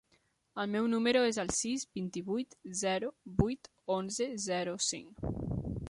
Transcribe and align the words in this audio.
El 0.61 0.69
meu 0.75 0.87
número 0.93 1.21
es 1.31 1.37
el 1.43 1.51
sis, 1.57 1.85
vint-i-vuit, 1.99 2.57
zero, 2.83 3.13
vuit, 3.43 3.71
onze, 4.01 4.33
zero, 4.49 4.79
cinc. 4.93 5.25